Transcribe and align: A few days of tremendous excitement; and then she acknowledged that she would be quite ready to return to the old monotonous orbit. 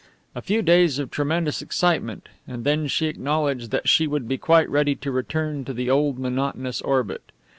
A 0.33 0.41
few 0.41 0.63
days 0.63 0.97
of 0.97 1.11
tremendous 1.11 1.61
excitement; 1.61 2.27
and 2.47 2.63
then 2.63 2.87
she 2.87 3.05
acknowledged 3.05 3.69
that 3.69 3.87
she 3.87 4.07
would 4.07 4.27
be 4.27 4.39
quite 4.39 4.67
ready 4.67 4.95
to 4.95 5.11
return 5.11 5.63
to 5.65 5.73
the 5.73 5.91
old 5.91 6.17
monotonous 6.17 6.81
orbit. 6.81 7.31